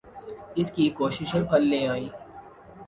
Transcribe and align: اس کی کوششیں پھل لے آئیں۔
اس 0.55 0.71
کی 0.71 0.89
کوششیں 0.89 1.43
پھل 1.49 1.63
لے 1.69 1.87
آئیں۔ 1.87 2.09